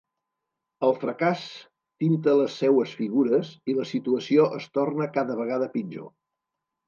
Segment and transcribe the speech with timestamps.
[0.85, 1.43] El fracàs
[2.03, 6.09] tinta les seues figures i la situació es torna cada vegada pitjor.